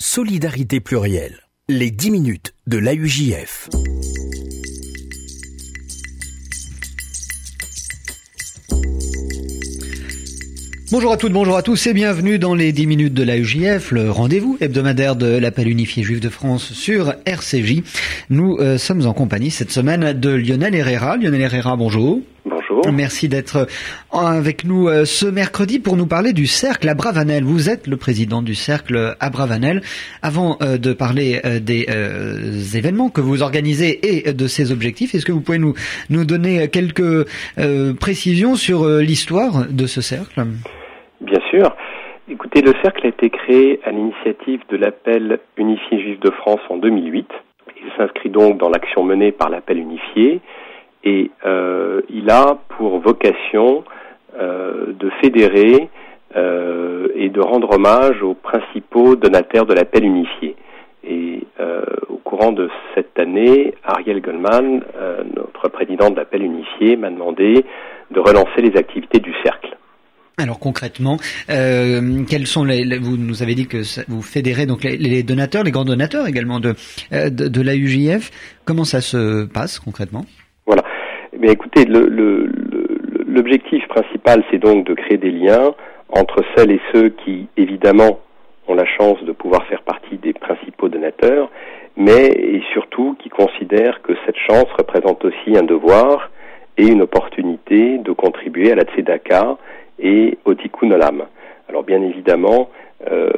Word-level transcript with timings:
Solidarité 0.00 0.78
plurielle. 0.78 1.40
Les 1.68 1.90
10 1.90 2.12
minutes 2.12 2.54
de 2.68 2.78
l'AUJF. 2.78 3.68
Bonjour 10.92 11.10
à 11.10 11.16
toutes, 11.16 11.32
bonjour 11.32 11.56
à 11.56 11.62
tous 11.62 11.88
et 11.88 11.94
bienvenue 11.94 12.38
dans 12.38 12.54
les 12.54 12.70
10 12.70 12.86
minutes 12.86 13.14
de 13.14 13.24
l'AUJF, 13.24 13.90
le 13.90 14.08
rendez-vous 14.12 14.56
hebdomadaire 14.60 15.16
de 15.16 15.36
l'appel 15.36 15.68
unifié 15.68 16.04
juif 16.04 16.20
de 16.20 16.28
France 16.28 16.72
sur 16.72 17.14
RCJ. 17.26 17.82
Nous 18.30 18.56
euh, 18.60 18.78
sommes 18.78 19.04
en 19.04 19.12
compagnie 19.12 19.50
cette 19.50 19.72
semaine 19.72 20.12
de 20.12 20.30
Lionel 20.30 20.76
Herrera. 20.76 21.16
Lionel 21.16 21.40
Herrera, 21.40 21.74
bonjour. 21.74 22.20
Merci 22.92 23.28
d'être 23.28 23.66
avec 24.12 24.64
nous 24.64 24.88
euh, 24.88 25.04
ce 25.04 25.26
mercredi 25.26 25.78
pour 25.78 25.96
nous 25.96 26.06
parler 26.06 26.32
du 26.32 26.46
cercle 26.46 26.88
à 26.88 26.94
Bravanel. 26.94 27.44
Vous 27.44 27.68
êtes 27.68 27.86
le 27.86 27.96
président 27.96 28.42
du 28.42 28.54
cercle 28.54 29.16
à 29.20 29.30
Bravanel. 29.30 29.82
Avant 30.22 30.56
euh, 30.62 30.78
de 30.78 30.92
parler 30.92 31.40
des 31.60 31.86
événements 32.76 33.10
que 33.10 33.20
vous 33.20 33.42
organisez 33.42 34.26
et 34.26 34.32
de 34.32 34.46
ses 34.46 34.72
objectifs, 34.72 35.14
est-ce 35.14 35.26
que 35.26 35.32
vous 35.32 35.40
pouvez 35.40 35.58
nous, 35.58 35.74
nous 36.10 36.24
donner 36.24 36.68
quelques 36.68 37.26
précisions 38.00 38.54
sur 38.54 38.86
l'histoire 38.86 39.66
de 39.70 39.86
ce 39.86 40.00
cercle? 40.00 40.44
Bien 41.20 41.40
sûr. 41.50 41.74
Écoutez, 42.30 42.60
le 42.60 42.72
cercle 42.82 43.06
a 43.06 43.08
été 43.08 43.30
créé 43.30 43.80
à 43.84 43.90
l'initiative 43.90 44.60
de 44.68 44.76
l'appel 44.76 45.38
unifié 45.56 46.00
juif 46.00 46.20
de 46.20 46.30
France 46.30 46.60
en 46.68 46.76
2008. 46.76 47.26
Il 47.82 47.90
s'inscrit 47.96 48.30
donc 48.30 48.58
dans 48.58 48.68
l'action 48.68 49.02
menée 49.02 49.32
par 49.32 49.48
l'appel 49.48 49.78
unifié 49.78 50.40
et 51.04 51.30
euh, 51.44 52.02
il 52.08 52.30
a 52.30 52.58
pour 52.68 52.98
vocation 53.00 53.84
euh, 54.38 54.92
de 54.98 55.10
fédérer 55.22 55.88
euh, 56.36 57.08
et 57.14 57.28
de 57.28 57.40
rendre 57.40 57.72
hommage 57.72 58.22
aux 58.22 58.34
principaux 58.34 59.16
donataires 59.16 59.66
de 59.66 59.74
l'appel 59.74 60.04
unifié. 60.04 60.56
Et 61.04 61.46
au 62.10 62.16
courant 62.16 62.52
de 62.52 62.68
cette 62.94 63.18
année, 63.18 63.72
Ariel 63.84 64.20
Goldman, 64.20 64.82
notre 65.34 65.68
président 65.68 66.10
de 66.10 66.16
l'appel 66.16 66.42
unifié, 66.42 66.96
m'a 66.96 67.08
demandé 67.08 67.64
de 68.10 68.20
relancer 68.20 68.60
les 68.60 68.76
activités 68.76 69.20
du 69.20 69.32
cercle. 69.42 69.78
Alors 70.38 70.60
concrètement, 70.60 71.18
euh, 71.50 72.24
quels 72.28 72.46
sont 72.46 72.62
les, 72.62 72.98
Vous 72.98 73.16
nous 73.16 73.42
avez 73.42 73.56
dit 73.56 73.66
que 73.66 73.82
vous 74.08 74.22
fédérez 74.22 74.66
donc 74.66 74.84
les, 74.84 75.24
donateurs, 75.24 75.64
les 75.64 75.72
grands 75.72 75.84
donateurs 75.84 76.28
également 76.28 76.60
de 76.60 76.74
euh, 77.12 77.28
de, 77.28 77.60
l'AUJF. 77.60 78.30
Comment 78.64 78.84
ça 78.84 79.00
se 79.00 79.46
passe 79.46 79.80
concrètement? 79.80 80.24
Mais 81.38 81.52
écoutez, 81.52 81.84
l'objectif 83.28 83.86
principal, 83.86 84.42
c'est 84.50 84.58
donc 84.58 84.84
de 84.84 84.94
créer 84.94 85.18
des 85.18 85.30
liens 85.30 85.72
entre 86.08 86.42
celles 86.56 86.72
et 86.72 86.80
ceux 86.92 87.10
qui, 87.10 87.46
évidemment, 87.56 88.18
ont 88.66 88.74
la 88.74 88.84
chance 88.84 89.22
de 89.22 89.30
pouvoir 89.30 89.64
faire 89.66 89.82
partie 89.82 90.16
des 90.16 90.32
principaux 90.32 90.88
donateurs, 90.88 91.48
mais 91.96 92.26
et 92.26 92.60
surtout 92.72 93.16
qui 93.20 93.28
considèrent 93.28 94.02
que 94.02 94.14
cette 94.26 94.36
chance 94.36 94.66
représente 94.76 95.24
aussi 95.24 95.56
un 95.56 95.62
devoir 95.62 96.30
et 96.76 96.86
une 96.88 97.02
opportunité 97.02 97.98
de 97.98 98.10
contribuer 98.10 98.72
à 98.72 98.74
la 98.74 98.82
Tzedaka 98.82 99.58
et 100.00 100.38
au 100.44 100.54
Tikkun 100.54 100.90
Olam. 100.90 101.26
Alors 101.68 101.84
bien 101.84 102.02
évidemment, 102.02 102.68
euh, 103.08 103.30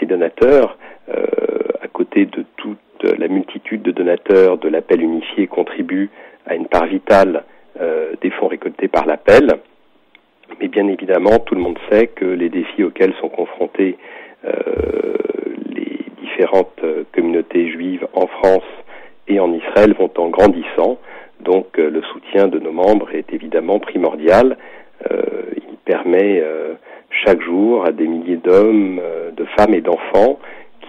ces 0.00 0.06
donateurs, 0.06 0.76
euh, 1.08 1.24
à 1.82 1.86
côté 1.86 2.26
de 2.26 2.44
toute 2.56 2.78
la 3.02 3.28
multitude 3.28 3.82
de 3.82 3.90
donateurs 3.90 4.58
de 4.58 4.68
l'appel 4.68 5.02
unifié, 5.02 5.46
contribuent 5.46 6.10
à 6.46 6.54
une 6.54 6.66
part 6.66 6.86
vitale 6.86 7.44
euh, 7.80 8.12
des 8.20 8.30
fonds 8.30 8.48
récoltés 8.48 8.88
par 8.88 9.06
l'appel. 9.06 9.48
Mais 10.60 10.68
bien 10.68 10.86
évidemment, 10.88 11.38
tout 11.40 11.54
le 11.54 11.60
monde 11.60 11.78
sait 11.90 12.08
que 12.08 12.24
les 12.24 12.48
défis 12.48 12.84
auxquels 12.84 13.14
sont 13.20 13.28
confrontés 13.28 13.96
les 15.74 16.00
différentes 16.20 16.84
communautés 17.14 17.70
juives 17.70 18.06
en 18.12 18.26
France 18.26 18.68
et 19.26 19.40
en 19.40 19.50
Israël 19.54 19.94
vont 19.98 20.10
en 20.18 20.28
grandissant. 20.28 20.98
Donc 21.40 21.78
le 21.78 22.02
soutien 22.02 22.48
de 22.48 22.58
nos 22.58 22.72
membres 22.72 23.08
est 23.14 23.32
évidemment 23.32 23.78
primordial 23.78 24.58
permet 25.84 26.40
euh, 26.42 26.74
chaque 27.10 27.42
jour 27.42 27.84
à 27.86 27.92
des 27.92 28.06
milliers 28.06 28.36
d'hommes, 28.36 29.00
euh, 29.02 29.30
de 29.30 29.44
femmes 29.56 29.74
et 29.74 29.80
d'enfants 29.80 30.38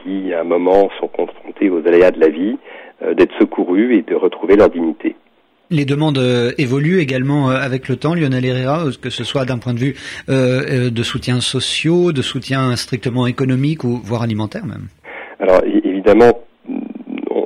qui, 0.05 0.33
à 0.33 0.41
un 0.41 0.43
moment, 0.43 0.89
sont 0.99 1.07
confrontés 1.07 1.69
aux 1.69 1.85
aléas 1.87 2.11
de 2.11 2.19
la 2.19 2.29
vie, 2.29 2.57
euh, 3.01 3.13
d'être 3.13 3.33
secourus 3.39 3.97
et 3.97 4.01
de 4.03 4.15
retrouver 4.15 4.55
leur 4.55 4.69
dignité. 4.69 5.15
Les 5.71 5.85
demandes 5.85 6.21
évoluent 6.59 6.99
également 6.99 7.49
avec 7.49 7.89
le 7.89 7.95
temps, 7.95 8.13
Lionel 8.13 8.45
Herrera, 8.45 8.83
que 9.01 9.09
ce 9.09 9.23
soit 9.23 9.45
d'un 9.45 9.57
point 9.57 9.73
de 9.73 9.79
vue 9.79 9.95
de 10.27 11.01
soutien 11.03 11.39
sociaux, 11.39 12.11
de 12.11 12.21
soutien 12.21 12.75
strictement 12.75 13.25
économique 13.25 13.83
ou 13.83 13.99
voire 14.03 14.21
alimentaire 14.21 14.63
même. 14.63 14.89
Alors 15.39 15.63
évidemment, 15.65 16.33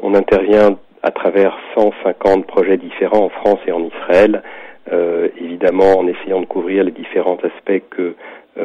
on 0.01 0.13
intervient 0.15 0.77
à 1.01 1.11
travers 1.11 1.57
150 1.75 2.45
projets 2.45 2.75
différents 2.75 3.27
en 3.27 3.29
France 3.29 3.59
et 3.65 3.71
en 3.71 3.85
Israël 3.85 4.43
euh, 4.91 5.27
évidemment 5.39 5.99
en 5.99 6.07
essayant 6.07 6.41
de 6.41 6.47
couvrir 6.47 6.83
les 6.83 6.91
différents 6.91 7.37
aspects 7.43 7.83
que 7.91 8.01
euh, 8.01 8.15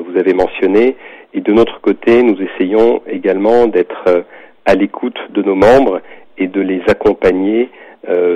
vous 0.00 0.18
avez 0.18 0.34
mentionnés. 0.34 0.96
Et 1.32 1.40
de 1.40 1.52
notre 1.52 1.80
côté, 1.80 2.22
nous 2.22 2.36
essayons 2.40 3.02
également 3.06 3.66
d'être 3.66 4.04
euh, 4.08 4.22
à 4.64 4.74
l'écoute 4.74 5.18
de 5.30 5.42
nos 5.42 5.54
membres 5.54 6.00
et 6.38 6.46
de 6.46 6.60
les 6.60 6.82
accompagner 6.88 7.70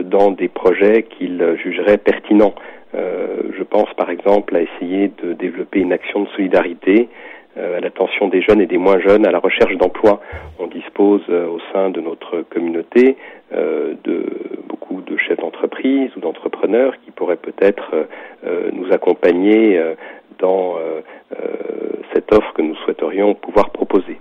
dans 0.05 0.31
des 0.31 0.49
projets 0.49 1.03
qu'ils 1.03 1.59
jugeraient 1.63 1.99
pertinents. 1.99 2.55
je 2.95 3.63
pense 3.65 3.93
par 3.99 4.09
exemple 4.09 4.57
à 4.57 4.63
essayer 4.63 5.11
de 5.23 5.35
développer 5.35 5.81
une 5.81 5.93
action 5.93 6.23
de 6.23 6.29
solidarité 6.29 7.11
à 7.57 7.81
l'attention 7.81 8.29
des 8.29 8.41
jeunes 8.41 8.63
et 8.63 8.67
des 8.67 8.79
moins 8.79 8.99
jeunes 8.99 9.27
à 9.27 9.31
la 9.31 9.39
recherche 9.39 9.77
d'emploi. 9.77 10.23
On 10.59 10.69
dispose 10.69 11.23
au 11.29 11.59
sein 11.73 11.91
de 11.91 12.01
notre 12.01 12.43
communauté 12.49 13.17
de 13.53 14.25
beaucoup 14.89 15.01
de 15.03 15.17
chefs 15.17 15.39
d'entreprise 15.39 16.11
ou 16.17 16.21
d'entrepreneurs 16.21 16.95
qui 17.05 17.11
pourraient 17.11 17.37
peut-être 17.37 17.91
euh, 17.93 18.05
euh, 18.47 18.71
nous 18.73 18.93
accompagner 18.93 19.79
euh, 19.79 19.95
dans 20.39 20.77
cette 22.13 22.33
offre 22.33 22.53
que 22.55 22.63
nous 22.63 22.75
souhaiterions 22.85 23.35
pouvoir 23.35 23.71
proposer. 23.71 24.19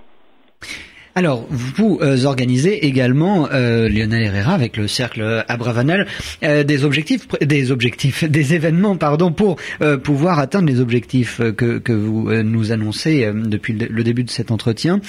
Alors, 1.16 1.48
vous 1.50 2.00
organisez 2.26 2.86
également, 2.86 3.48
Lionel 3.50 4.24
Herrera, 4.24 4.54
avec 4.54 4.78
le 4.78 4.88
cercle 4.88 5.44
Abravanel, 5.48 6.06
des 6.44 6.86
objectifs, 6.86 7.28
des 7.42 7.72
objectifs, 7.72 8.24
des 8.30 8.54
événements, 8.54 8.98
pardon, 8.98 9.32
pour 9.32 9.56
pouvoir 10.04 10.38
atteindre 10.38 10.68
les 10.68 10.80
objectifs 10.80 11.42
que, 11.56 11.80
que 11.80 11.94
vous 11.94 12.32
nous 12.44 12.72
annoncez 12.72 13.32
depuis 13.34 13.74
le, 13.74 14.04
début 14.04 14.24
de 14.26 14.30
cet 14.30 14.52
entretien. 14.52 15.00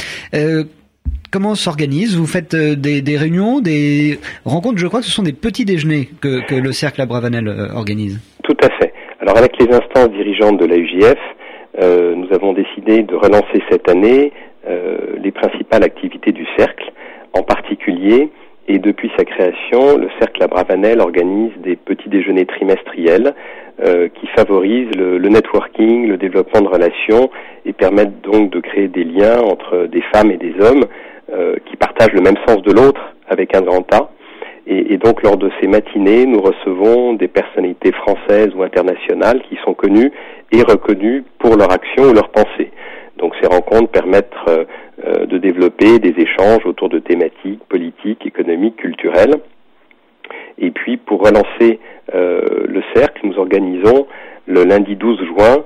Comment 1.30 1.54
s'organise? 1.54 2.16
Vous 2.16 2.26
faites 2.26 2.54
euh, 2.54 2.74
des, 2.74 3.16
réunions, 3.18 3.60
des 3.60 4.18
rencontres? 4.46 4.78
Je 4.78 4.86
crois 4.86 5.00
que 5.00 5.06
ce 5.06 5.12
sont 5.12 5.22
des 5.22 5.34
petits 5.34 5.66
déjeuners 5.66 6.08
que, 6.22 6.54
le 6.54 6.72
Cercle 6.72 7.02
Abravanel 7.02 7.48
euh, 7.48 7.68
organise. 7.74 8.18
Tout 8.44 8.56
à 8.62 8.70
fait. 8.78 8.94
Alors 9.20 9.36
avec 9.36 9.52
les 9.60 9.66
instances 9.66 10.10
dirigeantes 10.10 10.58
de 10.58 10.64
l'AUJF, 10.64 11.18
euh, 11.80 12.14
nous 12.14 12.32
avons 12.32 12.52
décidé 12.52 13.02
de 13.02 13.14
relancer 13.14 13.62
cette 13.70 13.88
année 13.88 14.32
les 15.22 15.30
principales 15.30 15.82
activités 15.82 16.30
du 16.30 16.46
Cercle, 16.58 16.92
en 17.32 17.42
particulier, 17.42 18.28
et 18.66 18.78
depuis 18.78 19.10
sa 19.16 19.24
création, 19.24 19.96
le 19.96 20.10
Cercle 20.18 20.42
Abravanel 20.42 21.00
organise 21.00 21.52
des 21.62 21.74
petits 21.74 22.10
déjeuners 22.10 22.44
trimestriels 22.44 23.34
qui 23.78 24.26
favorisent 24.36 24.94
le, 24.94 25.18
networking, 25.20 26.06
le 26.06 26.18
développement 26.18 26.60
de 26.60 26.68
relations 26.68 27.30
et 27.64 27.72
permettent 27.72 28.20
donc 28.20 28.50
de 28.50 28.60
créer 28.60 28.88
des 28.88 29.04
liens 29.04 29.40
entre 29.40 29.86
des 29.86 30.02
femmes 30.12 30.30
et 30.32 30.36
des 30.36 30.54
hommes 30.60 30.84
euh, 31.30 31.56
qui 31.66 31.76
partagent 31.76 32.14
le 32.14 32.22
même 32.22 32.38
sens 32.46 32.62
de 32.62 32.72
l'autre 32.72 33.14
avec 33.28 33.54
un 33.54 33.60
grand 33.60 33.84
A. 33.92 34.10
Et, 34.66 34.96
donc 34.96 35.22
lors 35.22 35.36
de 35.36 35.50
ces 35.60 35.66
matinées, 35.66 36.24
nous 36.24 36.40
recevons 36.40 37.12
des 37.12 37.28
personnalités 37.28 37.92
françaises 37.92 38.48
ou 38.56 38.62
internationales 38.62 39.42
qui 39.46 39.58
sont 39.62 39.74
connues 39.74 40.10
et 40.52 40.62
reconnues 40.62 41.24
pour 41.38 41.56
leur 41.56 41.72
action 41.72 42.04
ou 42.04 42.12
leur 42.12 42.30
pensée. 42.30 42.70
Donc 43.18 43.34
ces 43.40 43.48
rencontres 43.48 43.90
permettent 43.90 44.32
euh, 44.48 44.64
euh, 45.04 45.26
de 45.26 45.38
développer 45.38 45.98
des 45.98 46.14
échanges 46.16 46.64
autour 46.64 46.88
de 46.88 46.98
thématiques 46.98 47.64
politiques, 47.68 48.24
économiques, 48.26 48.76
culturelles. 48.76 49.36
Et 50.58 50.70
puis 50.70 50.96
pour 50.96 51.20
relancer 51.20 51.78
le 52.12 52.82
cercle, 52.94 53.20
nous 53.24 53.38
organisons 53.38 54.06
le 54.46 54.64
lundi 54.64 54.96
12 54.96 55.20
juin 55.26 55.64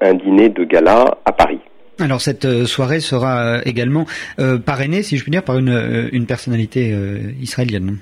un 0.00 0.14
dîner 0.14 0.48
de 0.48 0.64
gala 0.64 1.18
à 1.24 1.32
Paris. 1.32 1.60
Alors 2.00 2.20
cette 2.20 2.44
euh, 2.44 2.64
soirée 2.64 3.00
sera 3.00 3.56
euh, 3.56 3.60
également 3.66 4.04
euh, 4.38 4.58
parrainée, 4.58 5.02
si 5.02 5.16
je 5.16 5.22
puis 5.24 5.32
dire, 5.32 5.42
par 5.42 5.58
une, 5.58 6.08
une 6.12 6.26
personnalité 6.26 6.94
israélienne. 7.40 7.98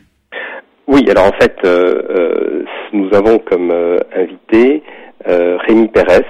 Oui, 0.86 1.04
alors 1.10 1.26
en 1.26 1.32
fait, 1.40 1.56
nous 2.92 3.08
avons 3.12 3.38
comme 3.38 3.72
invité 4.14 4.82
Rémi 5.26 5.88
Pérez. 5.88 6.26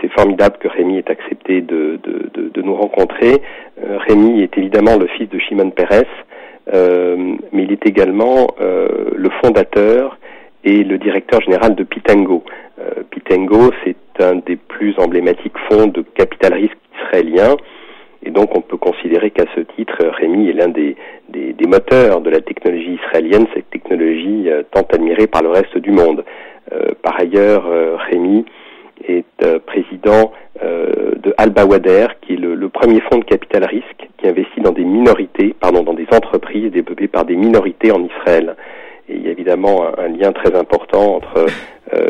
C'est 0.00 0.12
formidable 0.12 0.56
que 0.58 0.68
Rémi 0.68 0.98
ait 0.98 1.10
accepté 1.10 1.60
de, 1.60 1.98
de, 2.02 2.50
de, 2.52 2.62
nous 2.62 2.74
rencontrer. 2.74 3.42
Rémi 4.08 4.42
est 4.42 4.56
évidemment 4.56 4.96
le 4.96 5.06
fils 5.06 5.28
de 5.28 5.38
Shimon 5.38 5.70
Pérez, 5.70 6.06
mais 6.72 7.62
il 7.64 7.72
est 7.72 7.86
également 7.86 8.48
le 8.58 9.30
fondateur 9.42 10.18
et 10.64 10.82
le 10.82 10.98
directeur 10.98 11.40
général 11.42 11.74
de 11.74 11.84
Pitango. 11.84 12.42
Pitango, 13.10 13.70
c'est 13.84 13.96
un 14.20 14.36
des 14.36 14.56
plus 14.56 14.98
emblématiques 14.98 15.56
fonds 15.68 15.86
de 15.86 16.02
capital 16.02 16.54
risque 16.54 16.78
israélien 17.04 17.56
Et 18.24 18.30
donc 18.30 18.56
on 18.56 18.60
peut 18.60 18.76
considérer 18.76 19.30
qu'à 19.30 19.44
ce 19.54 19.60
titre, 19.60 19.96
Rémi 20.00 20.48
est 20.48 20.52
l'un 20.52 20.68
des, 20.68 20.96
des, 21.28 21.66
moteurs 21.66 22.20
de 22.20 22.30
la 22.30 22.40
technologie 22.40 22.98
israélienne, 23.04 23.46
cette 23.54 23.70
technologie 23.70 24.48
euh, 24.48 24.62
tant 24.70 24.86
admirée 24.92 25.26
par 25.26 25.42
le 25.42 25.48
reste 25.50 25.78
du 25.78 25.90
monde. 25.90 26.24
Euh, 26.72 26.90
par 27.02 27.18
ailleurs, 27.20 27.66
euh, 27.66 27.96
Rémi 27.96 28.44
est 29.06 29.24
président 29.66 30.32
de 30.62 31.34
Alba 31.38 31.64
Wader, 31.64 32.06
qui 32.20 32.34
est 32.34 32.36
le, 32.36 32.68
premier 32.68 33.00
fonds 33.00 33.18
de 33.18 33.24
capital 33.24 33.64
risque 33.64 34.08
qui 34.16 34.28
investit 34.28 34.60
dans 34.60 34.70
des 34.70 34.84
minorités, 34.84 35.56
pardon, 35.58 35.82
dans 35.82 35.94
des 35.94 36.06
entreprises 36.12 36.70
développées 36.70 37.08
par 37.08 37.24
des 37.24 37.34
minorités 37.34 37.90
en 37.90 38.04
Israël. 38.04 38.54
Et 39.08 39.16
il 39.16 39.22
y 39.24 39.28
a 39.28 39.32
évidemment 39.32 39.86
un, 39.98 40.06
lien 40.06 40.30
très 40.30 40.54
important 40.54 41.16
entre 41.16 41.46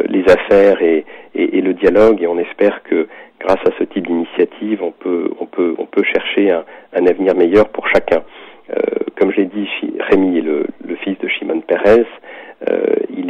les 0.07 0.23
affaires 0.29 0.83
et, 0.83 1.07
le 1.35 1.73
dialogue, 1.73 2.23
et 2.23 2.27
on 2.27 2.37
espère 2.37 2.83
que 2.83 3.09
grâce 3.41 3.61
à 3.65 3.71
ce 3.79 3.85
type 3.85 4.07
d'initiative, 4.07 4.83
on 4.83 4.93
peut, 4.93 6.03
chercher 6.05 6.51
un, 6.51 7.07
avenir 7.07 7.35
meilleur 7.35 7.69
pour 7.71 7.89
chacun. 7.89 8.23
Euh, 8.71 8.75
comme 9.17 9.33
je 9.33 9.39
l'ai 9.39 9.47
dit, 9.47 9.69
Rémi 10.11 10.39
est 10.39 10.43
le, 10.43 10.67
le, 10.87 10.97
fils 10.97 11.19
de 11.19 11.29
Shimon 11.29 11.61
Peres. 11.61 12.07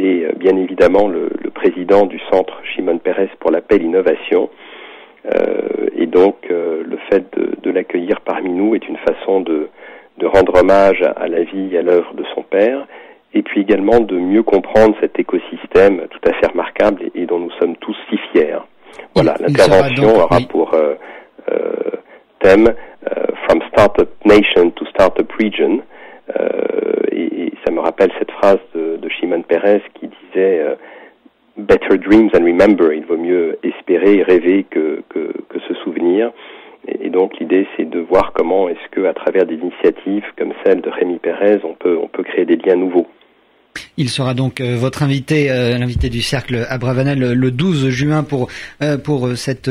Euh, 0.03 0.07
il 0.07 0.23
est 0.23 0.37
bien 0.37 0.55
évidemment 0.57 1.07
le, 1.07 1.29
le, 1.41 1.49
président 1.49 2.05
du 2.05 2.19
centre 2.31 2.59
Shimon 2.63 2.97
Peres 2.97 3.29
pour 3.39 3.51
la 3.51 3.61
paix 3.61 3.75
et 3.75 3.79
l'innovation. 3.79 4.49
Euh, 5.33 5.87
et 5.95 6.05
donc, 6.05 6.35
euh, 6.51 6.83
le 6.85 6.97
fait 7.09 7.25
de, 7.37 7.51
de 7.61 7.71
l'accueillir 7.71 8.21
parmi 8.21 8.51
nous 8.51 8.75
est 8.75 8.87
une 8.87 8.97
façon 8.97 9.41
de, 9.41 9.69
de 10.17 10.25
rendre 10.25 10.59
hommage 10.59 11.01
à, 11.01 11.11
à 11.11 11.27
la 11.27 11.43
vie 11.43 11.69
et 11.73 11.77
à 11.77 11.81
l'œuvre 11.81 12.13
de 12.13 12.23
son 12.35 12.43
père, 12.43 12.85
et 13.33 13.41
puis 13.41 13.61
également 13.61 13.99
de 13.99 14.17
mieux 14.17 14.43
comprendre 14.43 14.95
cet 14.99 15.17
écosystème 15.17 16.07
tout 16.09 16.29
à 16.29 16.33
fait 16.33 16.47
remarquable 16.47 17.03
et, 17.03 17.21
et 17.21 17.25
dont 17.25 17.39
nous 17.39 17.51
sommes 17.51 17.75
tous 17.77 17.95
si 18.09 18.17
fiers. 18.31 18.57
Voilà, 19.15 19.35
l'intervention 19.39 20.15
aura 20.15 20.37
oui. 20.37 20.47
pour 20.49 20.73
euh, 20.73 20.95
thème 22.39 22.73
From 23.45 23.61
Startup 23.69 24.09
Nation 24.25 24.69
to 24.71 24.85
Startup 24.85 25.29
Region. 25.33 25.81
Me 27.73 27.79
rappelle 27.79 28.11
cette 28.19 28.31
phrase 28.31 28.59
de, 28.75 29.09
Shimon 29.09 29.41
Peres 29.41 29.81
qui 29.95 30.07
disait 30.07 30.63
Better 31.57 31.97
dreams 31.97 32.29
and 32.35 32.45
remember. 32.45 32.93
Il 32.93 33.05
vaut 33.05 33.17
mieux 33.17 33.57
espérer 33.63 34.17
et 34.17 34.23
rêver 34.23 34.65
que, 34.69 35.03
se 35.67 35.73
souvenir. 35.83 36.31
Et, 36.87 37.07
et 37.07 37.09
donc 37.09 37.39
l'idée 37.39 37.65
c'est 37.75 37.89
de 37.89 37.99
voir 37.99 38.31
comment 38.33 38.69
est-ce 38.69 38.89
que 38.91 39.05
à 39.05 39.13
travers 39.13 39.45
des 39.45 39.55
initiatives 39.55 40.25
comme 40.37 40.53
celle 40.63 40.81
de 40.81 40.89
Rémi 40.89 41.17
Pérez, 41.17 41.61
on 41.63 41.73
peut 41.73 41.97
on 42.01 42.07
peut 42.07 42.23
créer 42.23 42.45
des 42.45 42.57
liens 42.57 42.75
nouveaux. 42.75 43.07
Il 43.97 44.09
sera 44.09 44.33
donc 44.33 44.59
euh, 44.59 44.75
votre 44.75 45.03
invité, 45.03 45.51
euh, 45.51 45.77
l'invité 45.77 46.09
du 46.09 46.21
cercle 46.21 46.65
à 46.67 46.77
Bravanel 46.77 47.19
le 47.33 47.51
12 47.51 47.89
juin 47.89 48.23
pour 48.23 48.47
euh, 48.81 48.97
pour 48.97 49.37
cette 49.37 49.69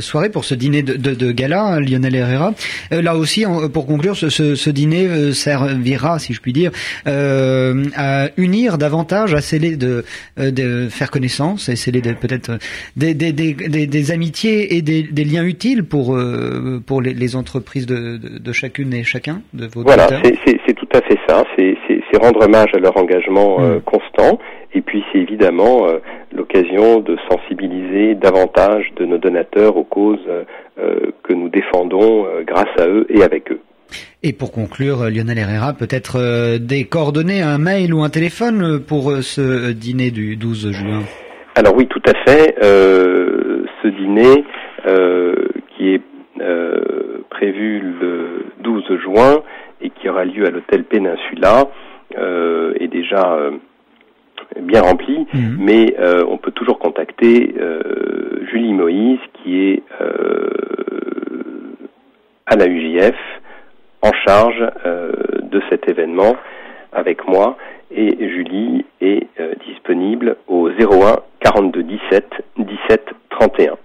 soirée, 0.00 0.28
pour 0.28 0.44
ce 0.44 0.54
dîner 0.54 0.82
de, 0.82 0.94
de, 0.94 1.14
de 1.14 1.32
gala, 1.32 1.80
Lionel 1.80 2.14
Herrera. 2.14 2.54
là 2.90 3.16
aussi, 3.16 3.44
pour 3.72 3.86
conclure, 3.86 4.16
ce, 4.16 4.28
ce, 4.28 4.54
ce, 4.54 4.70
dîner 4.70 5.32
servira, 5.32 6.18
si 6.18 6.34
je 6.34 6.40
puis 6.40 6.52
dire, 6.52 6.70
à 7.06 8.28
unir 8.36 8.78
davantage, 8.78 9.34
à 9.34 9.40
sceller 9.40 9.76
de, 9.76 10.04
de 10.36 10.88
faire 10.90 11.10
connaissance 11.10 11.68
et 11.68 11.76
sceller 11.76 12.00
peut-être 12.00 12.58
des, 12.96 13.14
des, 13.14 13.32
des, 13.32 13.54
des, 13.54 14.10
amitiés 14.10 14.76
et 14.76 14.82
des, 14.82 15.02
des, 15.02 15.24
liens 15.24 15.44
utiles 15.44 15.84
pour 15.84 16.18
pour 16.86 17.02
les, 17.02 17.14
les 17.14 17.36
entreprises 17.36 17.86
de, 17.86 18.16
de, 18.18 18.52
chacune 18.52 18.92
et 18.92 19.04
chacun 19.04 19.42
de 19.54 19.66
vos 19.66 19.82
Voilà, 19.82 20.08
c'est 20.66 20.74
tout 20.92 20.98
à 20.98 21.02
fait 21.02 21.18
ça. 21.26 21.44
C'est 21.56 22.16
rendre 22.18 22.44
hommage 22.44 22.70
à 22.74 22.78
leur 22.78 22.96
engagement 22.96 23.58
euh, 23.60 23.80
constant. 23.80 24.38
Et 24.74 24.80
puis 24.80 25.02
c'est 25.12 25.18
évidemment 25.18 25.88
euh, 25.88 25.98
l'occasion 26.34 27.00
de 27.00 27.16
sensibiliser 27.30 28.14
davantage 28.14 28.92
de 28.96 29.04
nos 29.04 29.18
donateurs 29.18 29.76
aux 29.76 29.84
causes 29.84 30.26
euh, 30.28 31.12
que 31.22 31.32
nous 31.32 31.48
défendons 31.48 32.26
grâce 32.46 32.68
à 32.78 32.86
eux 32.86 33.06
et 33.08 33.22
avec 33.22 33.50
eux. 33.50 33.60
Et 34.22 34.32
pour 34.32 34.52
conclure, 34.52 35.10
Lionel 35.10 35.38
Herrera, 35.38 35.74
peut-être 35.74 36.56
des 36.58 36.84
coordonnées, 36.84 37.42
un 37.42 37.58
mail 37.58 37.92
ou 37.92 38.02
un 38.02 38.08
téléphone 38.08 38.80
pour 38.80 39.10
ce 39.20 39.72
dîner 39.72 40.10
du 40.10 40.36
12 40.36 40.70
juin? 40.70 41.02
Alors 41.56 41.76
oui, 41.76 41.86
tout 41.88 42.02
à 42.06 42.14
fait. 42.24 42.54
ce 42.62 43.88
dîner 43.88 44.44
qui 45.76 45.94
est 45.94 46.00
prévu 47.28 47.80
le 48.00 48.46
12 48.62 48.84
juin 49.02 49.42
et 49.82 49.90
qui 49.90 50.08
aura 50.08 50.24
lieu 50.24 50.46
à 50.46 50.50
l'hôtel 50.50 50.84
Péninsula 50.84 51.68
euh, 52.16 52.72
est 52.78 52.88
déjà 52.88 53.34
euh, 53.34 53.50
bien 54.60 54.82
rempli, 54.82 55.26
mmh. 55.32 55.56
mais 55.58 55.94
euh, 55.98 56.24
on 56.28 56.38
peut 56.38 56.52
toujours 56.52 56.78
contacter 56.78 57.54
Julie 58.50 58.74
Moïse 58.74 59.18
qui 59.34 59.60
est 59.60 59.82
à 62.46 62.56
la 62.56 62.66
UJF 62.66 63.16
en 64.02 64.12
charge 64.12 64.60
de 65.42 65.62
cet 65.70 65.88
événement 65.88 66.36
avec 66.92 67.26
moi 67.26 67.56
et 67.90 68.28
Julie 68.28 68.84
est 69.00 69.26
disponible 69.66 70.36
au 70.48 70.68
01 70.68 71.20
42 71.40 71.82
17 71.82 72.24
17 72.58 73.10
31. 73.30 73.76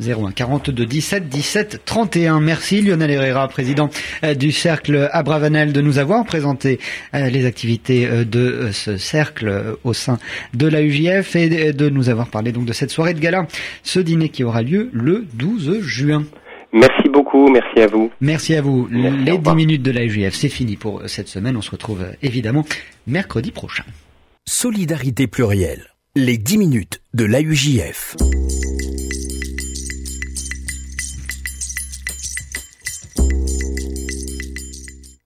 01 0.00 0.32
42 0.32 0.86
17 0.86 1.28
17 1.28 1.82
31. 1.84 2.40
Merci 2.40 2.80
Lionel 2.80 3.10
Herrera, 3.10 3.48
président 3.48 3.90
euh, 4.24 4.34
du 4.34 4.52
cercle 4.52 5.08
Abravanel, 5.12 5.72
de 5.72 5.80
nous 5.80 5.98
avoir 5.98 6.24
présenté 6.24 6.78
euh, 7.14 7.28
les 7.28 7.46
activités 7.46 8.06
euh, 8.06 8.24
de 8.24 8.70
ce 8.72 8.96
cercle 8.96 9.76
au 9.84 9.92
sein 9.92 10.18
de 10.54 10.66
la 10.66 10.82
UJF 10.82 11.36
et 11.36 11.72
de 11.72 11.88
nous 11.88 12.08
avoir 12.08 12.28
parlé 12.28 12.52
donc 12.52 12.64
de 12.64 12.72
cette 12.72 12.90
soirée 12.90 13.14
de 13.14 13.20
gala, 13.20 13.46
ce 13.82 14.00
dîner 14.00 14.28
qui 14.28 14.44
aura 14.44 14.62
lieu 14.62 14.90
le 14.92 15.26
12 15.34 15.80
juin. 15.80 16.24
Merci 16.72 17.08
beaucoup, 17.08 17.48
merci 17.48 17.80
à 17.80 17.86
vous. 17.86 18.10
Merci 18.20 18.54
à 18.54 18.62
vous. 18.62 18.86
Merci, 18.90 19.24
les 19.24 19.38
10 19.38 19.54
minutes 19.54 19.82
de 19.82 19.90
la 19.90 20.04
UJF, 20.04 20.34
c'est 20.34 20.48
fini 20.48 20.76
pour 20.76 21.02
cette 21.06 21.28
semaine. 21.28 21.56
On 21.56 21.62
se 21.62 21.70
retrouve 21.70 22.04
évidemment 22.22 22.64
mercredi 23.06 23.50
prochain. 23.50 23.84
Solidarité 24.46 25.26
plurielle. 25.26 25.90
Les 26.16 26.38
10 26.38 26.58
minutes 26.58 27.00
de 27.14 27.24
l'AUJF. 27.24 28.16